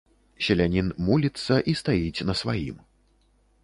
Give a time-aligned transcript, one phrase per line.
[0.45, 2.77] Селянін муліцца і стаіць на сваім.